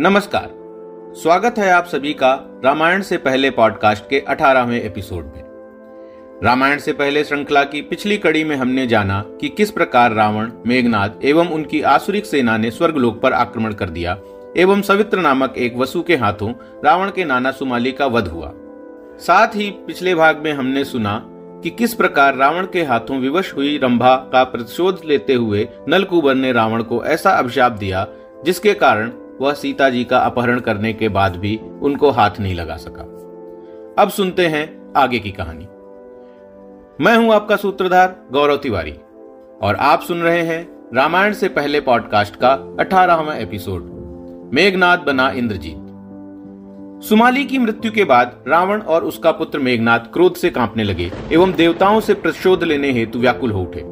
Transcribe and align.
नमस्कार। 0.00 0.48
स्वागत 1.14 1.58
है 1.58 1.70
आप 1.70 1.86
सभी 1.86 2.12
का 2.12 2.60
रामायण 2.64 3.02
से 3.02 3.16
पहले 3.16 3.50
पॉडकास्ट 3.50 4.04
के 4.10 4.20
18वें 4.20 4.82
एपिसोड 4.82 5.24
में। 5.24 5.42
रामायण 6.44 6.78
से 6.78 6.92
पहले 6.92 7.24
श्रृंखला 7.24 7.64
की 7.64 7.82
पिछली 7.82 8.16
कड़ी 8.16 8.44
में 8.44 8.56
हमने 8.56 8.86
जाना 8.86 9.24
कि 9.40 9.48
किस 9.48 9.70
प्रकार 9.70 10.12
रावण 10.12 10.50
मेघनाथ 10.66 11.24
एवं 11.24 11.48
उनकी 11.48 11.82
आसुरिक 11.82 12.26
सेना 12.26 12.56
ने 12.56 12.70
स्वर्गलोक 12.70 13.20
पर 13.20 13.32
आक्रमण 13.32 13.72
कर 13.72 13.90
दिया, 13.90 14.18
एवं 14.56 14.82
सवित्र 14.82 15.18
नामक 15.18 15.54
एक 15.58 15.76
वसु 15.76 16.02
के 16.02 16.16
हाथों 16.16 16.52
रावण 16.84 17.10
के 17.10 17.24
नाना 17.24 17.50
सुमाली 17.50 17.92
का 17.92 18.06
वध 18.06 18.28
हुआ। 18.28 18.52
साथ 19.18 19.48
ही 19.48 19.70
पिछले 19.70 20.14
भाग 20.14 20.38
में 20.44 20.52
हमने 20.52 20.84
सुना 20.84 21.22
कि 21.62 21.70
किस 21.70 21.94
प्रकार 21.94 22.36
रावण 22.36 22.66
के 22.66 22.82
हाथों 22.82 23.18
विवश 23.18 23.54
हुई 23.54 23.78
रंभा 23.78 24.16
का 24.16 24.44
प्रतिशोध 24.44 25.00
लेते 25.04 25.34
हुए 25.34 25.68
नलकुबर 25.88 26.34
ने 26.34 26.52
रावण 26.52 26.82
को 26.82 27.04
ऐसा 27.04 27.30
अभिशाप 27.30 27.72
दिया, 27.72 28.06
जिसके 28.44 28.74
कारण 28.74 29.12
वह 29.40 29.52
सीता 29.52 29.88
जी 29.90 30.04
का 30.04 30.18
अपहरण 30.18 30.60
करने 30.60 30.92
के 30.92 31.08
बाद 31.08 31.36
भी 31.36 31.58
उनको 31.82 32.10
हाथ 32.10 32.40
नहीं 32.40 32.54
लगा 32.54 32.76
सका। 32.76 33.02
अब 33.98 34.10
सुनते 34.10 34.46
हैं 34.46 34.92
आगे 34.96 35.18
की 35.18 35.30
कहानी। 35.30 35.66
मैं 37.04 37.16
हूँ 37.16 37.32
आपका 37.32 37.56
सूत्रधार 37.56 38.16
गौरव 38.32 38.56
तिवारी, 38.56 38.92
और 39.62 39.76
आप 39.80 40.00
सुन 40.00 40.22
रहे 40.22 40.42
हैं 40.42 40.62
रामायण 40.94 41.32
से 41.32 41.48
पहले 41.48 41.80
पॉडकास्ट 41.80 42.36
का 42.36 42.50
अठारहवा 42.80 43.34
एपिसोड 43.34 44.50
मेघनाथ 44.54 44.98
बना 44.98 45.30
इंद्रजीत। 45.30 45.86
सुमाली 47.04 47.44
की 47.44 47.58
मृत्यु 47.58 47.92
के 47.92 48.04
बाद 48.04 48.44
रावण 48.48 48.80
और 48.80 49.04
उसका 49.04 49.32
पुत्र 49.32 49.58
मेघनाथ 49.58 50.12
क्रोध 50.12 50.34
से 50.34 50.50
कांपने 50.50 50.84
लगे, 50.84 51.10
एवं 51.32 51.52
देवताओं 51.52 52.00
से 52.00 52.14
प्रतिशोध 52.14 52.64
लेने 52.64 52.92
हेतु 52.92 53.18
व्याकुल 53.18 53.52
हो 53.52 53.62
उठे। 53.62 53.84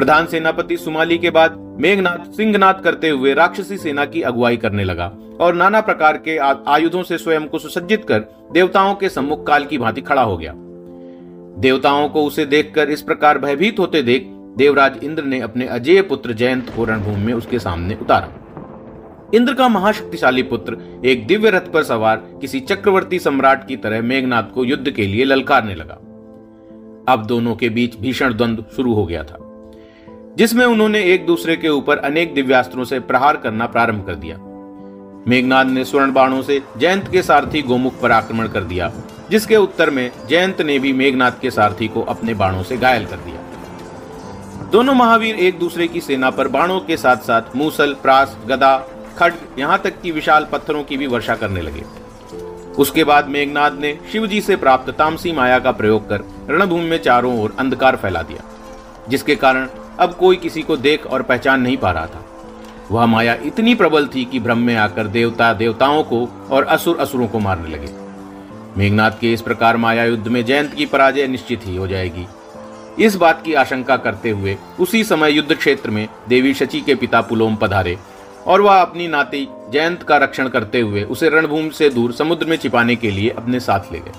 प्रधान 0.00 0.26
सेनापति 0.26 0.76
सुमाली 0.76 1.16
के 1.18 1.30
बाद 1.30 1.56
मेघनाथ 1.80 2.30
सिंहनाथ 2.32 2.74
करते 2.74 3.08
हुए 3.08 3.32
राक्षसी 3.34 3.76
सेना 3.78 4.04
की 4.04 4.22
अगुवाई 4.22 4.56
करने 4.56 4.84
लगा 4.84 5.06
और 5.40 5.54
नाना 5.54 5.80
प्रकार 5.80 6.16
के 6.18 6.36
आयुधों 6.38 7.02
से 7.02 7.18
स्वयं 7.18 7.46
को 7.46 7.58
सुसज्जित 7.58 8.04
कर 8.04 8.24
देवताओं 8.52 8.94
के 8.94 9.08
सम्मुख 9.08 9.46
काल 9.46 9.64
की 9.64 9.78
भांति 9.78 10.00
खड़ा 10.00 10.22
हो 10.22 10.36
गया। 10.36 10.52
देवताओं 11.60 12.08
को 12.08 12.22
उसे 12.24 12.44
देखकर 12.44 12.90
इस 12.90 13.02
प्रकार 13.02 13.38
भयभीत 13.38 13.78
होते 13.78 14.02
देख 14.02 14.26
देवराज 14.58 14.96
इंद्र 15.04 15.24
ने 15.24 15.40
अपने 15.40 15.66
अजय 15.66 16.02
पुत्र 16.02 16.32
जयंत 16.32 16.72
को 16.76 16.84
रणभूमि 16.84 17.24
में 17.24 17.34
उसके 17.34 17.58
सामने 17.58 17.98
उतारा। 18.02 18.32
इंद्र 19.34 19.54
का 19.54 19.68
महाशक्तिशाली 19.68 20.42
पुत्र 20.42 20.78
एक 21.04 21.26
दिव्य 21.26 21.50
रथ 21.50 21.70
पर 21.72 21.82
सवार 21.82 22.16
किसी 22.40 22.60
चक्रवर्ती 22.60 23.18
सम्राट 23.18 23.68
की 23.68 23.76
तरह 23.76 24.02
मेघनाथ 24.02 24.50
को 24.54 24.64
युद्ध 24.64 24.90
के 24.90 25.06
लिए 25.06 25.24
ललकारने 25.24 25.74
लगा। 25.74 26.00
अब 27.12 27.26
दोनों 27.28 27.56
के 27.56 27.68
बीच 27.68 27.98
भीषण 27.98 28.34
द्वंद्व 28.34 28.64
शुरू 28.76 28.94
हो 28.94 29.06
गया 29.06 29.24
था। 29.24 29.46
जिसमें 30.36 30.64
उन्होंने 30.66 31.02
एक 31.04 31.26
दूसरे 31.26 31.56
के 31.56 31.68
ऊपर 31.68 31.98
अनेक 31.98 32.34
दिव्यास्त्रों 32.34 32.84
से 32.84 32.98
प्रहार 33.00 33.36
करना 33.36 33.66
प्रारंभ 33.66 34.06
कर 34.06 34.14
दिया। 34.14 34.36
मेघनाथ 35.28 35.64
ने 35.64 35.84
स्वर्ण 35.84 36.12
बाणों 36.12 36.42
से 36.42 36.60
जयंत 36.76 37.10
के 37.12 37.22
सारथी 37.22 37.62
गोमुख 37.62 38.00
पर 38.00 38.12
आक्रमण 38.12 38.48
कर 38.48 38.64
दिया, 38.64 38.90
जिसके 39.30 39.56
उत्तर 39.56 39.90
में 39.90 40.10
जयंत 40.28 40.60
ने 40.60 40.78
भी 40.78 40.92
मेघनाथ 40.92 41.40
के 41.42 41.50
सारथी 41.50 41.88
को 41.88 42.02
अपने 42.02 42.34
बाणों 42.34 42.62
से 42.62 42.76
घायल 42.76 43.06
कर 43.06 43.16
दिया। 43.16 44.68
दोनों 44.72 44.94
महावीर 44.94 45.34
एक 45.36 45.58
दूसरे 45.58 45.88
की 45.88 46.00
सेना 46.00 46.30
पर 46.30 46.48
बाणों 46.48 46.80
के 46.80 46.96
साथ 46.96 47.16
साथ 47.16 47.56
मूसल, 47.56 47.94
प्रास, 47.94 48.36
गदा, 48.46 48.76
खड्ग, 49.18 49.36
यहाँ 49.58 49.78
तक 49.78 50.00
कि 50.00 50.10
विशाल 50.10 50.46
पत्थरों 50.52 50.82
की 50.84 50.96
भी 50.96 51.06
वर्षा 51.06 51.34
करने 51.34 51.60
लगे। 51.60 51.84
उसके 52.78 53.04
बाद 53.04 53.28
मेघनाथ 53.28 53.70
ने 53.70 53.98
शिवजी 54.12 54.40
से 54.40 54.56
प्राप्त 54.56 54.90
तामसी 54.90 55.32
माया 55.32 55.58
का 55.58 55.72
प्रयोग 55.72 56.08
कर 56.08 56.24
रणभूमि 56.50 56.84
में 56.84 56.98
चारों 56.98 57.38
ओर 57.42 57.54
अंधकार 57.58 57.96
फैला 57.96 58.22
दिया, 58.22 58.44
जिसके 59.08 59.34
कारण 59.34 59.68
अब 60.00 60.14
कोई 60.14 60.36
किसी 60.36 60.62
को 60.62 60.76
देख 60.76 61.06
और 61.06 61.22
पहचान 61.22 61.60
नहीं 61.60 61.76
पा 61.76 61.90
रहा 61.90 62.06
था। 62.06 62.24
वह 62.90 63.06
माया 63.06 63.34
इतनी 63.34 63.74
प्रबल 63.74 64.06
थी 64.06 64.24
कि 64.24 64.40
भ्रम 64.40 64.58
में 64.58 64.74
आकर 64.76 65.06
देवता, 65.06 65.52
देवताओं 65.52 66.02
को 66.02 66.26
और 66.50 66.64
असुर 66.64 66.96
असुरों 66.96 67.28
को 67.28 67.38
मारने 67.38 67.68
लगे। 67.68 67.92
मेघनाथ 68.76 69.10
के 69.20 69.32
इस 69.32 69.42
प्रकार 69.42 69.76
माया 69.76 70.04
युद्ध 70.04 70.28
में 70.28 70.44
जयंत 70.44 70.74
की 70.74 70.86
पराजय 70.86 71.26
निश्चित 71.26 71.66
ही 71.66 71.76
हो 71.76 71.86
जाएगी। 71.86 72.26
इस 72.98 73.16
बात 73.16 73.42
की 73.44 73.54
आशंका 73.54 73.96
करते 73.96 74.30
हुए 74.30 74.56
उसी 74.80 75.02
समय 75.04 75.32
युद्ध 75.32 75.54
क्षेत्र 75.54 75.90
में 75.90 76.08
देवी 76.28 76.54
शची 76.54 76.80
के 76.80 76.94
पिता 76.94 77.20
पुलोम 77.20 77.56
पधारे 77.56 77.96
और 78.46 78.60
वह 78.60 78.80
अपनी 78.80 79.08
नाती 79.08 79.48
जयंत 79.72 80.02
का 80.02 80.16
रक्षण 80.16 80.48
करते 80.48 80.80
हुए 80.80 81.02
उसे 81.02 81.28
रणभूमि 81.28 81.70
से 81.70 81.90
दूर 81.90 82.12
समुद्र 82.12 82.46
में 82.46 82.56
छिपाने 82.56 82.96
के 82.96 83.10
लिए 83.10 83.28
अपने 83.28 83.60
साथ 83.60 83.92
ले 83.92 83.98
गए। 83.98 84.12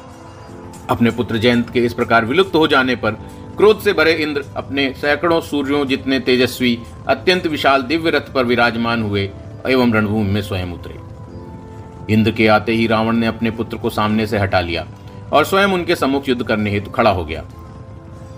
अपने 0.90 1.12
पुत्र 1.12 1.38
जयंत 1.38 1.70
के 1.70 1.80
इस 1.80 1.94
प्रकार 1.94 2.26
विलुप्त 2.26 2.56
हो 2.56 2.68
जाने 2.68 2.96
पर 2.96 3.18
क्रोध 3.62 3.82
से 3.82 3.92
भरे 3.94 4.14
इंद्र 4.14 4.44
अपने 4.58 4.88
सैकड़ों 4.92 5.40
सूर्यों 5.42 5.86
जितने 5.88 6.20
तेजस्वी, 6.20 6.78
अत्यंत 7.08 7.46
विशाल 7.48 7.82
दिव्य 7.82 8.12
रथ 8.12 8.32
पर 8.34 8.46
विराजमान 8.46 9.04
हुए 9.04 9.24
एवं 9.68 9.94
रणभूमि 9.94 10.32
में 10.32 10.42
स्वयं 10.42 10.72
उतरे। 10.74 12.14
इंद्र 12.14 12.32
के 12.32 12.48
आते 12.48 12.74
ही 12.74 12.88
रावण 12.88 13.16
ने 13.16 13.28
अपने 13.28 13.52
पुत्र 13.52 13.78
को 13.78 13.90
सामने 13.90 14.26
से 14.28 14.38
हटा 14.38 14.60
लिया 14.60 14.86
और 15.34 15.46
स्वयं 15.46 15.68
उनके 15.68 15.96
सम्मुख 15.96 16.30
युद्ध 16.30 16.44
करने 16.44 16.72
हेतु 16.72 16.92
खड़ा 16.92 17.12
हो 17.12 17.26
गया। 17.26 17.44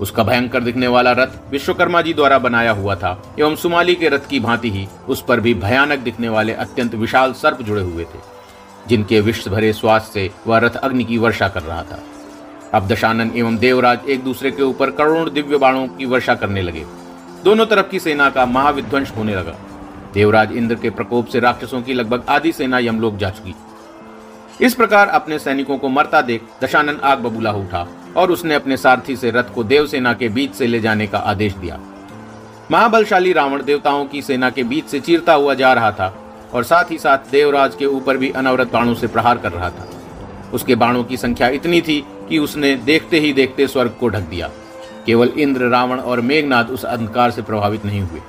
उसका 0.01 0.23
भयंकर 0.23 0.63
दिखने 0.63 0.87
वाला 0.87 1.11
रथ 1.13 1.51
विश्वकर्मा 1.51 2.01
जी 2.01 2.13
द्वारा 2.13 2.39
बनाया 2.39 2.71
हुआ 2.73 2.95
था 2.95 3.17
एवं 3.39 3.55
सुमाली 3.55 3.95
के 3.95 4.09
रथ 4.09 4.29
की 4.29 4.39
भांति 4.39 4.71
ही 4.71 4.87
उस 5.07 5.23
पर 5.23 5.39
भी 5.39 5.53
भयानक 5.53 5.99
दिखने 5.99 6.29
वाले 6.29 6.53
अत्यंत 6.55 6.95
विशाल 6.95 7.33
सर्प 7.33 7.61
जुड़े 7.61 7.81
हुए 7.81 8.03
थे, 8.03 8.19
जिनके 8.87 9.21
विश्व 9.21 9.51
भरे 9.51 9.73
स्वास्थ्य 9.73 10.11
से 10.13 10.31
वह 10.47 10.57
रथ 10.57 10.75
अग्नि 10.77 11.03
की 11.03 11.17
वर्षा 11.17 11.47
कर 11.47 11.63
रहा 11.63 11.83
था। 11.83 12.03
अब 12.73 12.87
दशानन 12.87 13.31
एवं 13.35 13.57
देवराज 13.57 13.99
एक 14.09 14.23
दूसरे 14.23 14.51
के 14.51 14.63
ऊपर 14.63 14.91
करोड़ 14.91 15.29
दिव्य 15.29 15.57
बाणों 15.57 15.87
की 15.87 16.05
वर्षा 16.05 16.35
करने 16.35 16.61
लगे। 16.61 16.85
दोनों 17.43 17.65
तरफ़ 17.65 17.89
की 17.89 17.99
सेना 17.99 18.29
का 18.29 18.45
महाविध्वंस 18.45 19.11
होने 19.17 19.35
लगा। 19.35 19.55
देवराज 20.13 20.51
इंद्र 20.51 20.75
के 20.75 20.89
प्रकोप 20.89 21.27
से 21.27 21.39
राक्षसों 21.39 21.81
की 21.81 21.93
लगभग 21.93 22.23
आधी 22.29 22.51
सेना 22.51 22.79
यमलोक 22.79 23.17
जा 23.17 23.29
चुकी। 23.29 23.55
इस 24.61 24.73
प्रकार 24.73 25.07
अपने 25.07 25.39
सैनिकों 25.39 25.77
को 25.77 25.89
मरता 25.89 26.21
देख 26.21 26.41
दशानन 26.63 26.99
आग 27.03 27.19
बबूला 27.19 27.51
उठा 27.51 27.87
और 28.17 28.31
उसने 28.31 28.55
अपने 28.55 28.77
सारथी 28.77 29.15
से 29.15 29.31
रथ 29.31 29.53
को 29.55 29.63
देवसेना 29.63 30.13
के 30.13 30.29
बीच 30.29 30.53
से 30.53 30.67
ले 30.67 30.79
जाने 30.79 31.07
का 31.07 31.17
आदेश 31.17 31.53
दिया। 31.53 31.79
महाबलशाली 32.71 33.33
रावण 33.33 33.63
देवताओं 33.63 34.05
की 34.05 34.21
सेना 34.21 34.49
के 34.49 34.63
बीच 34.63 34.85
से 34.85 34.99
चीरता 34.99 35.33
हुआ 35.33 35.53
जा 35.53 35.73
रहा 35.73 35.91
था 35.91 36.13
और 36.53 36.63
साथ 36.63 36.91
ही 36.91 36.97
साथ 36.97 37.31
देवराज 37.31 37.75
के 37.75 37.85
ऊपर 37.85 38.17
भी 38.17 38.29
अनवरत 38.31 38.71
बाणों 38.71 38.93
से 38.93 39.07
प्रहार 39.07 39.37
कर 39.37 39.51
रहा 39.51 39.69
था। 39.69 39.87
उसके 40.53 40.75
बाणों 40.75 41.03
की 41.03 41.17
संख्या 41.17 41.47
इतनी 41.49 41.81
थी 41.81 42.03
कि 42.29 42.37
उसने 42.37 42.75
देखते 42.75 43.19
ही 43.19 43.33
देखते 43.33 43.67
स्वर्ग 43.67 43.95
को 43.99 44.07
ढक 44.09 44.29
दिया। 44.29 44.49
केवल 45.05 45.27
इंद्र, 45.29 45.67
रावण 45.67 45.99
और 45.99 46.21
मेघनाथ 46.21 46.65
उस 46.65 46.85
अंधकार 46.85 47.31
से 47.31 47.41
प्रभावित 47.41 47.85
नहीं 47.85 48.01
हुए। 48.01 48.21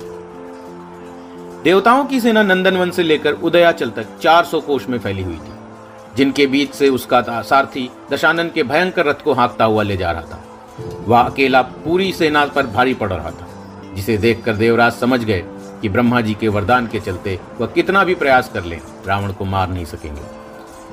देवताओं 1.63 2.03
की 2.05 2.19
सेना 2.21 2.43
नंदनवन 2.43 2.91
से 2.91 3.03
लेकर 3.03 3.33
उदयाचल 3.33 3.89
तक 3.89 4.17
400 4.21 4.59
कोष 4.61 4.87
में 4.89 4.97
फैली 4.99 5.23
हुई 5.23 5.35
थी, 5.35 5.53
जिनके 6.17 6.47
बीच 6.47 6.73
से 6.73 6.89
उसका 6.89 7.21
सारथी 7.41 7.89
दशानन 8.11 8.49
के 8.49 8.63
भयंकर 8.63 9.05
रथ 9.05 9.23
को 9.23 9.33
हाँकता 9.33 9.65
हुआ 9.65 9.83
ले 9.83 9.97
जा 9.97 10.11
रहा 10.11 10.21
था। 10.21 10.43
वह 11.07 11.19
अकेला 11.19 11.61
पूरी 11.61 12.11
सेना 12.13 12.45
पर 12.45 12.67
भारी 12.67 12.93
पड़ 12.93 13.11
रहा 13.13 13.31
था, 13.31 13.47
जिसे 13.95 14.17
देखकर 14.17 14.55
देवराज 14.55 14.93
समझ 14.93 15.23
गए 15.23 15.43
कि 15.81 15.89
ब्रह्मा 15.89 16.21
जी 16.21 16.33
के 16.33 16.47
वरदान 16.47 16.87
के 16.87 16.99
चलते 16.99 17.39
वह 17.59 17.67
कितना 17.67 18.03
भी 18.03 18.15
प्रयास 18.15 18.49
कर 18.53 18.63
ले, 18.63 18.79
रावण 19.07 19.31
को 19.31 19.45
मार 19.45 19.69
नहीं 19.69 19.85
सकेंगे। 19.85 20.21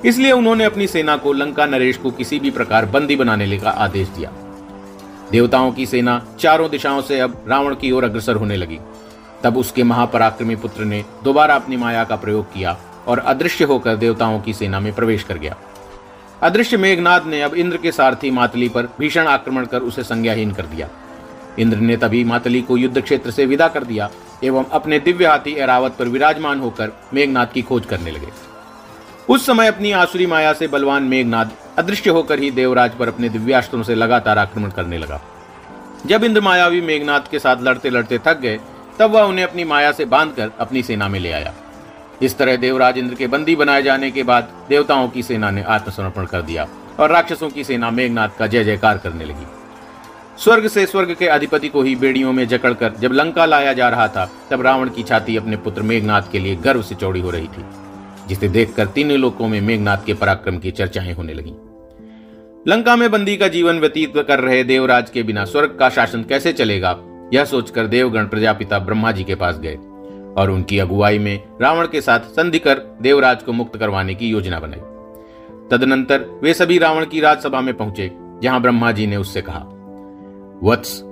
इसलिए 0.04 0.32
उन्होंने 0.32 0.64
अपनी 0.64 0.86
सेना 0.86 1.16
को 1.16 1.32
लंका 1.32 1.66
नरेश 1.66 1.96
को 1.96 2.10
किसी 2.10 2.38
भी 2.38 2.50
प्रकार 2.50 2.86
बंदी 2.86 3.16
बनाने 3.16 3.58
का 3.58 3.70
आदेश 3.70 4.08
दिया। 4.08 4.30
देवताओं 5.30 5.72
की 5.72 5.86
सेना 5.86 6.26
चारों 6.40 6.70
दिशाओं 6.70 7.02
से 7.02 7.20
अब 7.20 7.44
रावण 7.48 7.74
की 7.74 7.90
ओर 7.90 8.04
अग्रसर 8.04 8.36
होने 8.36 8.56
लगी। 8.56 8.78
तब 9.44 9.56
उसके 9.56 9.82
महापराक्रमी 9.82 10.56
पुत्र 10.56 10.84
ने 10.84 11.04
दोबारा 11.24 11.54
अपनी 11.54 11.76
माया 11.76 12.04
का 12.04 12.16
प्रयोग 12.16 12.52
किया 12.52 12.76
और 13.06 13.18
अदृश्य 13.18 13.64
होकर 13.64 13.96
देवताओं 13.96 14.40
की 14.40 14.52
सेना 14.52 14.80
में 14.80 14.92
प्रवेश 14.92 15.22
कर 15.22 15.38
गया। 15.38 15.56
अदृश्य 16.42 16.76
मेघनाथ 16.76 17.26
ने 17.26 17.42
अब 17.42 17.54
इंद्र 17.54 17.76
के 17.76 17.92
सारथी 17.92 18.30
मातली 18.30 18.68
पर 18.68 18.88
भीषण 18.98 19.26
आक्रमण 19.26 19.64
कर 19.64 19.80
उसे 19.80 20.02
संज्ञाहीन 20.02 20.52
कर 20.52 20.66
दिया। 20.66 20.88
इंद्र 21.58 21.76
ने 21.76 21.96
तभी 21.96 22.24
मातली 22.24 22.62
को 22.62 22.76
युद्ध 22.76 23.00
क्षेत्र 23.00 23.30
से 23.30 23.46
विदा 23.46 23.68
कर 23.68 23.84
दिया 23.84 24.10
एवं 24.44 24.64
अपने 24.64 24.98
दिव्य 24.98 25.26
हाथी 25.26 25.52
एरावत 25.52 25.96
पर 25.98 26.08
विराजमान 26.08 26.60
होकर 26.60 26.92
मेघनाथ 27.14 27.46
की 27.46 27.62
खोज 27.62 27.86
करने 27.86 28.10
लगे। 28.10 28.51
उस 29.28 29.46
समय 29.46 29.66
अपनी 29.66 29.92
आसुरी 29.92 30.26
माया 30.26 30.52
से 30.52 30.66
बलवान 30.66 31.02
मेघनाथ 31.02 31.46
अदृश्य 31.78 32.10
होकर 32.10 32.38
ही 32.38 32.50
देवराज 32.50 32.94
पर 32.94 33.08
अपने 33.08 33.28
दिव्यास्त्रों 33.28 33.82
से 33.82 33.94
लगातार 33.94 34.38
आक्रमण 34.38 34.70
करने 34.70 34.98
लगा। 34.98 35.20
जब 36.06 36.24
इंद्र 36.24 36.40
मायावी 36.40 36.80
मेघनाथ 36.80 37.30
के 37.30 37.38
साथ 37.38 37.56
लड़ते 37.62 37.90
लड़ते 37.90 38.18
थक 38.18 38.38
गए, 38.38 38.58
तब 38.98 39.10
वह 39.10 39.22
उन्हें 39.22 39.44
अपनी 39.44 39.64
माया 39.64 39.92
से 39.92 40.04
बांधकर 40.04 40.50
अपनी 40.60 40.82
सेना 40.82 41.08
में 41.08 41.20
ले 41.20 41.32
आया। 41.32 41.52
इस 42.22 42.36
तरह 42.38 42.56
देवराज 42.56 42.98
इंद्र 42.98 43.14
के 43.14 43.26
बंदी 43.26 43.56
बनाए 43.56 43.82
जाने 43.82 44.10
के 44.10 44.22
बाद 44.22 44.48
देवताओं 44.68 45.08
की 45.08 45.22
सेना 45.22 45.50
ने 45.50 45.62
आत्मसमर्पण 45.62 46.26
कर 46.26 46.42
दिया 46.42 46.66
और 46.98 47.10
राक्षसों 47.10 47.50
की 47.50 47.64
सेना 47.64 47.90
मेघनाथ 47.90 48.28
का 48.38 48.46
जय 48.46 48.64
जयकार 48.64 48.98
करने 48.98 49.24
लगी। 49.24 49.46
स्वर्ग 50.38 50.68
से 50.68 50.86
स्वर्ग 50.86 51.14
के 51.14 51.26
अधिपति 51.26 51.68
को 51.68 51.82
ही 51.82 51.94
बेड़ियों 51.96 52.32
में 52.32 52.46
जकड़कर 52.48 52.92
जब 52.92 53.12
लंका 53.12 53.46
लाया 53.46 53.72
जा 53.72 53.88
रहा 53.88 54.08
था, 54.08 54.30
तब 54.50 54.62
रावण 54.62 54.88
की 54.88 55.02
छाती 55.02 55.36
अपने 55.36 55.56
पुत्र 55.56 55.82
मेघनाथ 55.82 56.22
के 56.32 56.38
लिए 56.38 56.56
गर्व 56.56 56.82
से 56.82 56.94
चौड़ी 56.94 57.20
हो 57.20 57.30
रही 57.30 57.48
थी। 57.48 57.64
जिसे 58.28 58.48
देखकर 58.48 58.86
तीनों 58.86 59.18
लोकों 59.18 59.48
में 59.48 59.60
मेघनाथ 59.60 59.98
के 60.06 60.14
पराक्रम 60.14 60.58
की 60.58 60.70
चर्चाएँ 60.70 61.12
होने 61.12 61.32
लगी। 61.34 61.54
लंका 62.70 62.96
में 62.96 63.10
बंदी 63.10 63.36
का 63.36 63.48
जीवन 63.48 63.78
व्यतीत 63.78 64.12
कर 64.16 64.40
रहे 64.40 64.64
देवराज 64.64 65.10
के 65.10 65.22
बिना 65.22 65.44
स्वर्ग 65.44 65.76
का 65.80 65.88
शासन 65.88 66.22
कैसे 66.22 66.52
चलेगा? 66.52 66.98
यह 67.34 67.44
सोचकर 67.44 67.86
देवगण 67.86 68.26
प्रजापिता 68.26 68.78
ब्रह्मा 68.78 69.12
जी 69.12 69.24
के 69.24 69.34
पास 69.34 69.58
गए 69.58 69.74
और 70.36 70.50
उनकी 70.50 70.78
अगुवाई 70.78 71.18
में 71.18 71.42
रावण 71.60 71.86
के 71.86 72.00
साथ 72.00 72.20
संधि 72.20 72.58
कर 72.58 72.96
देवराज 73.02 73.42
को 73.42 73.52
मुक्त 73.52 73.76
करवाने 73.76 74.14
की 74.14 74.28
योजना 74.28 74.60
बनाई। 74.60 74.80
तदनंतर 75.70 76.40
वे 76.42 76.54
सभी 76.54 76.78
रावण 76.78 77.06
की 77.06 77.20
राजसभा 77.20 77.60
में 77.60 77.74
पहुँचे, 77.74 78.10
जहाँ 78.42 78.60
ब्रह्मा 78.62 78.92
जी 78.92 79.06
ने 79.06 79.16
उससे 79.16 79.42
कहा, 79.42 79.58
वत्स, 80.62 81.02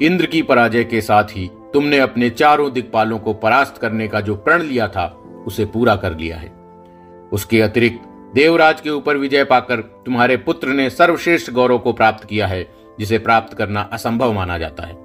इंद्र 0.00 0.26
की 0.26 0.42
पराजय 0.42 0.84
के 0.84 1.00
साथ 1.00 1.24
ही 1.24 1.50
तुमने 1.74 1.98
अपने 1.98 2.30
चारों 2.30 2.72
दिक्पालों 2.72 3.18
को 3.18 3.32
परास्त 3.32 3.78
करने 3.78 4.08
का 4.08 4.20
जो 4.20 4.36
प्रण 4.36 4.62
लिया 4.62 4.88
था 4.88 5.21
उसे 5.46 5.64
पूरा 5.64 5.96
कर 5.96 6.16
लिया 6.16 6.36
है। 6.36 6.52
उसके 7.32 7.60
अतिरिक्त 7.60 8.08
देवराज 8.34 8.80
के 8.80 8.90
ऊपर 8.90 9.16
विजय 9.16 9.44
पाकर 9.44 9.80
तुम्हारे 9.80 10.36
पुत्र 10.36 10.68
ने 10.68 10.90
सर्वश्रेष्ठ 10.90 11.50
गौरव 11.50 11.78
को 11.78 11.92
प्राप्त 11.92 12.24
किया 12.24 12.46
है, 12.46 12.68
जिसे 12.98 13.18
प्राप्त 13.18 13.54
करना 13.54 13.80
असंभव 13.80 14.32
माना 14.32 14.58
जाता 14.58 14.82
है। 14.82 14.98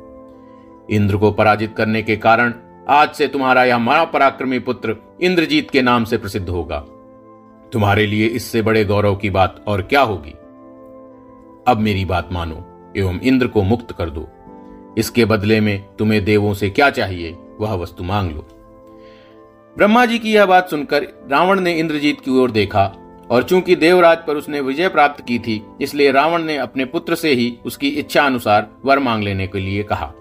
इंद्र 0.90 1.18
को 1.18 1.32
पराजित 1.32 1.74
करने 1.78 2.02
के 2.02 2.16
कारण 2.18 2.54
आज 2.90 3.10
से 3.10 3.28
तुम्हारा 3.28 3.64
यह 3.64 3.78
महापराक्रमी 3.78 4.60
पुत्र 4.60 4.96
इंद्रजीत 5.22 5.72
के 5.72 5.82
नाम 5.82 6.04
से 6.04 6.18
प्रसिद्ध 6.18 6.50
होगा। 6.50 6.80
तुम्हारे 7.74 8.08
लिए 8.08 8.28
इससे 8.28 8.62
बड़े 8.62 8.86
गौरव 8.86 9.16
की 9.16 9.30
बात 9.30 9.64
और 9.68 9.82
क्या 9.82 10.02
होगी? 10.02 10.32
अब 11.68 11.78
मेरी 11.80 12.06
बात 12.06 12.30
मानो 12.32 12.64
एवं 12.98 13.20
इंद्र 13.20 13.48
को 13.48 13.64
मुक्त 13.64 13.92
कर 13.92 14.10
दो। 14.10 14.28
इसके 14.98 15.26
बदले 15.26 15.60
में 15.62 15.86
तुम्हें 16.00 16.26
देवों 16.26 16.54
से 16.54 16.70
क्या 16.70 16.90
चाहिए, 16.90 17.38
वह 17.60 17.74
वस्तु 17.74 18.04
मांग 18.04 18.32
लो। 18.32 18.48
ब्रह्मा 19.78 20.06
जी 20.06 20.18
की 20.20 20.32
यह 20.34 20.46
बात 20.46 20.70
सुनकर 20.70 21.04
रावण 21.32 21.60
ने 21.60 21.72
इंद्रजीत 21.74 22.22
की 22.22 22.32
ओर 22.32 22.52
देखा, 22.52 22.84
और 23.32 23.44
चूँकि 23.44 23.76
देवराज 23.76 24.18
पर 24.18 24.36
उसने 24.36 24.62
विजय 24.62 24.88
प्राप्त 24.88 25.24
की 25.26 25.40
थी, 25.40 25.62
इसलिए 25.82 26.12
रावण 26.12 26.44
ने 26.44 26.58
अपने 26.58 26.86
पुत्र 26.86 27.16
से 27.16 27.34
ही 27.34 27.58
उसकी 27.66 27.90
इच्छा 27.90 28.26
अनुसार 28.26 28.68
वर 28.86 29.00
मांग 29.00 29.24
लेने 29.24 29.48
के 29.48 29.60
लिए 29.60 29.84
कहा। 29.84 30.12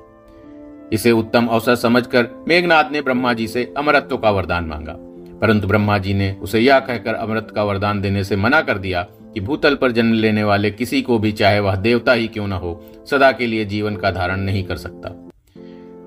इसे 0.93 1.13
उत्तम 1.13 1.47
अवसर 1.47 1.75
समझकर 1.75 2.29
मेघनाथ 2.49 2.93
ने 2.93 3.01
ब्रह्मा 3.01 3.33
जी 3.33 3.49
से 3.49 3.75
अमरत्व 3.77 4.17
का 4.17 4.31
वरदान 4.31 4.65
मांगा। 4.65 4.97
परंतु 5.41 5.69
ब्रह्मा 5.69 5.99
जी 5.99 6.15
ने 6.15 6.31
उसे 6.43 6.61
यह 6.61 6.79
कहकर 6.79 7.15
अमृत 7.15 7.53
का 7.55 7.65
वरदान 7.65 8.01
देने 8.01 8.25
से 8.25 8.37
मना 8.37 8.61
कर 8.61 8.79
दिया 8.79 9.03
कि 9.35 9.41
भूतल 9.41 9.75
पर 9.75 9.93
जन्म 9.93 10.13
लेने 10.13 10.45
वाले 10.45 10.71
किसी 10.71 11.03
को 11.03 11.19
भी 11.19 11.33
चाहे 11.33 11.61
वह 11.61 11.77
देवता 11.77 12.13
ही 12.13 12.29
क्यों 12.29 12.49
न 12.49 12.53
हो, 12.53 12.85
सदा 13.11 13.33
के 13.33 13.47
लिए 13.47 13.65
जीवन 13.65 13.97
का 13.97 14.11
धारण 14.11 14.41
नहीं 14.41 14.65
कर 14.65 14.77
सकता। 14.77 15.17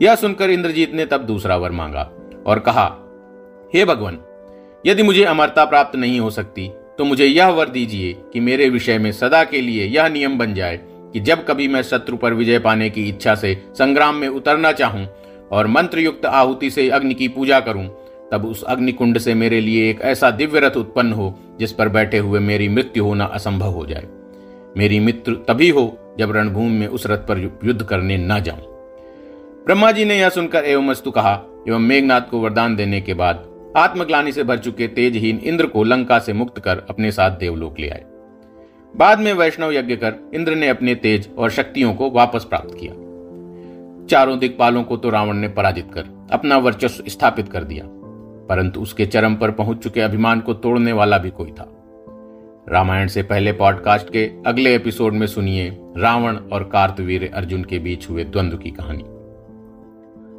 यह 0.02 0.16
सुनकर 0.16 0.50
इंद्रजीत 0.50 0.94
ने 0.94 1.06
तब 1.06 1.26
दूसरा 1.26 1.58
वर 1.58 1.72
मांगा 1.72 2.10
और 2.48 2.60
कहा 2.60 3.06
हे 3.74 3.86
भगवान, 3.86 4.18
यदि 4.86 5.04
मुझे 5.04 5.24
अमरता 5.24 5.66
प्राप्त 5.66 5.96
नहीं 5.96 6.20
हो 6.20 6.30
सकती 6.30 6.70
तो 6.98 7.06
मुझे 7.06 7.26
यह 7.26 7.48
वर 7.48 7.70
दीजिए 7.70 8.14
कि 8.34 8.40
मेरे 8.40 8.70
विषय 8.70 8.98
में 8.98 9.12
सदा 9.12 9.44
के 9.44 9.62
लिए 9.62 9.86
यह 9.86 10.08
नियम 10.08 10.38
बन 10.38 10.54
जाए 10.54 10.80
कि 11.14 11.20
जब 11.20 11.46
कभी 11.46 11.68
मैं 11.68 11.82
शत्रु 11.82 12.18
पर 12.18 12.34
विजय 12.34 12.60
पाने 12.60 12.90
की 12.90 13.08
इच्छा 13.10 13.36
से 13.36 13.54
संग्राम 13.74 14.16
में 14.16 14.28
उतरना 14.28 14.72
चाहूँ 14.72 15.06
और 15.52 15.68
मंत्र 15.68 16.00
युक्त 16.00 16.26
आहुति 16.26 16.70
से 16.70 16.90
अग्नि 16.90 17.14
की 17.14 17.28
पूजा 17.28 17.60
करूँ, 17.60 17.86
तब 18.32 18.46
उस 18.46 18.64
अग्निकुंड 18.64 19.18
से 19.18 19.34
मेरे 19.34 19.62
लिए 19.62 19.90
एक 19.90 20.02
ऐसा 20.02 20.32
दिव्य 20.32 20.60
रथ 20.60 20.78
उत्पन्न 20.78 21.14
हो, 21.14 21.34
जिस 21.60 21.72
पर 21.72 21.90
बैठे 21.90 22.18
हुए 22.18 22.40
मेरी 22.40 22.70
मृत्यु 22.70 23.04
होना 23.04 23.26
असंभव 23.26 23.72
हो 23.72 23.86
जाए। 23.86 24.08
मेरी 24.78 25.00
मित्र 25.00 25.34
तभी 25.48 25.70
हो 25.70 26.16
जब 26.20 26.32
रणभूमि 26.32 26.78
में 26.80 26.88
उस 26.88 27.08
रथ 27.08 27.28
पर 27.28 27.40
युद्ध 27.64 27.82
करने 27.84 28.18
न 28.18 28.40
जाऊँ। 28.40 28.62
ब्रह्मा 29.66 29.92
जी 29.92 30.06
ने 30.06 30.20
यह 30.20 30.30
सुनकर 30.30 30.66
एवं 30.66 30.94
कहा, 31.12 31.34
एवं 31.68 31.80
मेघनाथ 31.80 32.22
को 32.22 32.40
वरदान 32.40 32.76
देने 32.76 33.02
के 33.02 33.14
बाद 33.14 33.46
आत्मग्लानी 33.78 34.32
से 34.32 34.44
भर 34.44 34.58
चुके 34.58 34.88
तेजहीन 34.88 35.38
इंद्र 35.38 35.66
को 35.66 35.84
लंका 35.84 36.20
से 36.20 36.34
मुक्त 36.34 36.60
कर 36.60 36.86
अपने 36.90 37.12
साथ 37.12 37.32
देवलोक 37.32 37.80
ले 37.80 37.90
आए। 37.90 38.04
बाद 38.96 39.20
में 39.20 39.32
वैष्णव 39.34 39.74
यज्ञ 39.74 39.96
कर 39.96 40.14
इंद्र 40.34 40.56
ने 40.56 40.70
अपने 40.70 40.96
तेज 40.96 41.30
और 41.38 41.50
शक्तियों 41.50 41.94
को 41.94 42.10
वापस 42.10 42.44
प्राप्त 42.44 42.76
किया। 42.80 42.94
चारों 44.06 44.38
दिक्पालों 44.40 44.84
को 44.84 44.98
तो 44.98 45.10
रावण 45.10 45.34
ने 45.34 45.48
पराजित 45.48 45.92
कर 45.94 46.06
अपना 46.32 46.58
वर्चस्व 46.58 47.04
स्थापित 47.08 47.50
कर 47.50 47.64
दिया, 47.64 47.84
परंतु 48.50 48.82
उसके 48.82 49.06
चरम 49.06 49.36
पर 49.36 49.52
पहुँच 49.52 49.78
चुके 49.78 50.02
अभिमान 50.02 50.40
को 50.40 50.54
तोड़ने 50.54 50.92
वाला 50.92 51.18
भी 51.18 51.30
कोई 51.30 51.52
था। 51.52 51.76
रामायण 52.70 53.08
से 53.08 53.24
पहले 53.24 53.52
पॉडकास्ट 53.52 54.10
के 54.10 54.30
अगले 54.46 54.76
एपिसोड 54.76 55.14
में 55.14 55.28
सुनिए 55.28 55.70
रावण 55.98 56.36
और 56.36 56.64
कार्तवीर 56.64 57.30
अर्जुन 57.34 57.64
के 57.64 57.80
बीच 57.80 58.10
हुए 58.10 58.24
द्वंद्व 58.24 58.58
की 58.58 58.72
कहानी। 58.72 59.04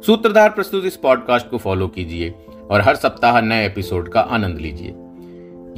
सूत्रधार 0.05 0.49
प्रस्तुत 0.49 0.85
इस 0.85 0.95
पॉडकास्ट 0.97 1.49
को 1.49 1.57
फॉलो 1.57 1.87
कीजिए। 1.87 2.33
और 2.71 2.81
हर 2.81 2.95
सप्ताह 2.95 3.39
नए 3.41 3.65
एपिसोड 3.65 4.09
का 4.09 4.21
आनंद 4.21 4.57
लीजिए। 4.57 4.93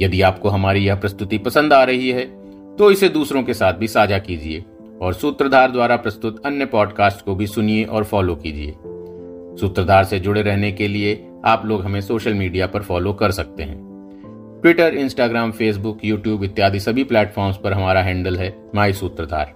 यदि 0.00 0.20
आपको 0.22 0.48
हमारी 0.48 0.86
यह 0.86 0.94
प्रस्तुति 0.94 1.38
पसंद 1.38 1.72
आ 1.72 1.82
रही 1.84 2.10
है 2.10 2.24
तो 2.76 2.90
इसे 2.90 3.08
दूसरों 3.08 3.42
के 3.42 3.54
साथ 3.54 3.72
भी 3.72 3.88
साझा 3.88 4.18
कीजिए 4.18 4.64
और 5.02 5.14
सूत्रधार 5.14 5.70
द्वारा 5.70 5.96
प्रस्तुत 5.96 6.40
अन्य 6.46 6.66
पॉडकास्ट 6.66 7.24
को 7.24 7.34
भी 7.34 7.46
सुनिए 7.46 7.84
और 7.84 8.04
फॉलो 8.04 8.34
कीजिए। 8.36 8.74
सूत्रधार 9.60 10.04
से 10.04 10.18
जुड़े 10.18 10.42
रहने 10.42 10.72
के 10.72 10.88
लिए 10.88 11.26
आप 11.44 11.66
लोग 11.66 11.84
हमें 11.84 12.00
सोशल 12.00 12.34
मीडिया 12.34 12.66
पर 12.66 12.82
फॉलो 12.82 13.12
कर 13.12 13.30
सकते 13.30 13.62
हैं। 13.62 13.76
ट्विटर, 14.62 14.94
इंस्टाग्राम, 14.94 15.50
फेसबुक, 15.50 16.04
यूट्यूब 16.04 16.44
इत्यादि 16.44 16.80
सभी 16.80 17.04
प्लेटफॉर्म्स 17.04 17.56
पर 17.56 17.72
हमारा 17.72 18.02
हैंडल 18.02 18.36
है 18.36 18.54
my 18.74 18.92
Sutradhar. 18.92 19.54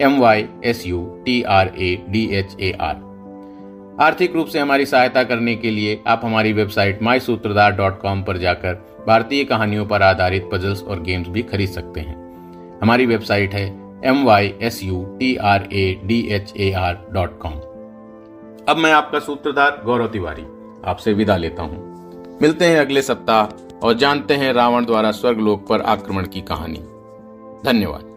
M 0.00 0.18
Y 0.18 0.46
S 0.64 0.86
U 0.86 1.04
T 1.26 1.42
R 1.42 1.72
A 1.78 1.96
D 2.08 2.28
H 2.32 2.56
A 2.60 2.72
R. 2.80 3.05
आर्थिक 4.00 4.34
रूप 4.34 4.46
से 4.46 4.58
हमारी 4.58 4.86
सहायता 4.86 5.22
करने 5.24 5.54
के 5.56 5.70
लिए 5.70 6.00
आप 6.06 6.20
हमारी 6.24 6.52
वेबसाइट 6.52 7.02
माई 7.02 7.20
सूत्रधार 7.20 7.72
डॉट 7.72 8.00
कॉम 8.00 8.22
पर 8.22 8.36
जाकर 8.36 8.74
भारतीय 9.06 9.44
कहानियों 9.44 9.86
पर 9.86 10.02
आधारित 10.02 10.48
पजल्स 10.52 10.82
और 10.82 11.00
गेम्स 11.00 11.28
भी 11.28 11.42
खरीद 11.42 11.68
सकते 11.68 12.00
हैं। 12.00 12.16
हमारी 12.82 13.06
वेबसाइट 13.06 13.54
है 13.54 13.64
M 14.04 14.24
Y 14.24 14.54
S 14.62 14.82
U 14.84 15.02
T 15.20 15.34
R 15.36 15.68
A 15.72 15.84
D 16.04 16.20
H 16.30 16.52
A 16.56 16.70
R 16.72 16.98
dot 17.12 17.38
com 17.38 17.52
अब 18.68 18.76
मैं 18.76 18.92
आपका 18.92 19.18
सूत्रधार 19.18 19.80
गौरव 19.84 20.06
तिवारी 20.06 20.44
आपसे 20.84 21.12
विदा 21.12 21.36
लेता 21.36 21.62
हूँ। 21.62 22.38
मिलते 22.42 22.64
हैं 22.64 22.80
अगले 22.80 23.02
सप्ताह 23.02 23.86
और 23.86 23.94
जानते 23.94 24.34
हैं 24.34 24.52
रावण 24.52 24.84
द्वारा 24.84 25.10
स्वर्गलोक 25.12 25.66
पर 25.68 25.80
आक्रमण 25.80 26.26
की 26.26 26.40
कहानी। 26.40 26.82
धन्यवाद। 27.64 28.15